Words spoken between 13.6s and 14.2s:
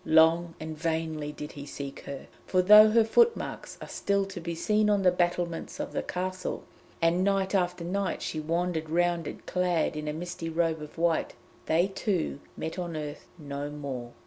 more.